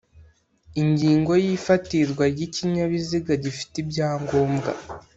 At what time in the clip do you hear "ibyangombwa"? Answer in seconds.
3.83-4.69